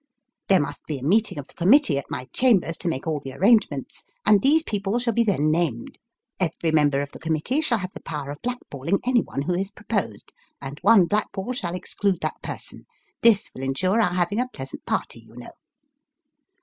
There 0.49 0.59
must 0.59 0.83
be 0.87 0.97
a 0.97 1.03
meeting 1.03 1.37
of 1.37 1.47
the 1.47 1.53
com 1.53 1.67
mittee, 1.69 1.99
at 1.99 2.09
my 2.09 2.25
chambers, 2.33 2.75
to 2.77 2.87
make 2.87 3.05
all 3.05 3.19
the 3.19 3.33
arrangements, 3.33 4.03
and 4.25 4.41
these 4.41 4.63
people 4.63 4.97
shall 4.97 5.13
be 5.13 5.23
then 5.23 5.51
named; 5.51 5.99
every 6.39 6.71
member 6.71 7.01
of 7.03 7.11
the 7.11 7.19
committee 7.19 7.61
shall 7.61 7.77
have 7.77 7.93
the 7.93 8.01
power 8.01 8.31
of 8.31 8.41
black 8.41 8.57
balling 8.71 8.97
anyone 9.05 9.43
who 9.43 9.53
is 9.53 9.69
proposed; 9.69 10.33
and 10.59 10.79
one 10.81 11.05
black 11.05 11.31
ball 11.31 11.53
shall 11.53 11.75
exclude 11.75 12.21
that 12.21 12.41
person. 12.41 12.87
This 13.21 13.51
will 13.53 13.61
ensure 13.61 14.01
our 14.01 14.13
having 14.15 14.39
a 14.39 14.47
pleasant 14.51 14.87
party, 14.87 15.19
you 15.19 15.35
know." 15.35 15.51